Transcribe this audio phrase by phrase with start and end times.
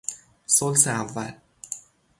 [0.47, 1.33] ثلث اول